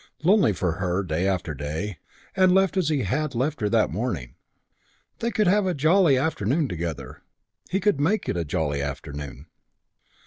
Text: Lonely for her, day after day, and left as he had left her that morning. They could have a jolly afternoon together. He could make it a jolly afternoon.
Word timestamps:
Lonely 0.23 0.51
for 0.51 0.71
her, 0.79 1.03
day 1.03 1.27
after 1.27 1.53
day, 1.53 1.99
and 2.35 2.55
left 2.55 2.75
as 2.75 2.89
he 2.89 3.03
had 3.03 3.35
left 3.35 3.61
her 3.61 3.69
that 3.69 3.91
morning. 3.91 4.33
They 5.19 5.29
could 5.29 5.45
have 5.45 5.67
a 5.67 5.75
jolly 5.75 6.17
afternoon 6.17 6.67
together. 6.67 7.21
He 7.69 7.79
could 7.79 8.01
make 8.01 8.27
it 8.27 8.35
a 8.35 8.43
jolly 8.43 8.81
afternoon. 8.81 9.45